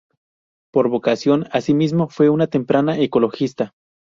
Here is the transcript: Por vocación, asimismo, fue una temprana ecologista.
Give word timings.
Por 0.73 0.89
vocación, 0.89 1.45
asimismo, 1.51 2.09
fue 2.09 2.27
una 2.29 2.47
temprana 2.47 2.97
ecologista. 2.97 3.75